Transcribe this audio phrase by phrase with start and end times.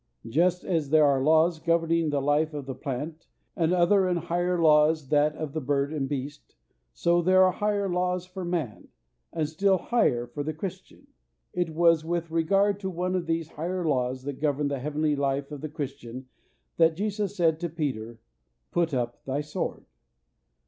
[0.27, 4.59] Just as there are laws governing the life of the plant, and other and higher
[4.59, 6.55] laws that of the bird and beast,
[6.91, 8.87] so there are higher laws for man,
[9.31, 11.05] and still higher for the Christian.
[11.53, 15.51] It was with regard to one of these higher laws that govern the heavenly life
[15.51, 16.25] of the Christian
[16.77, 18.17] that Jesus said to Peter,
[18.71, 19.85] "Put up thy sword."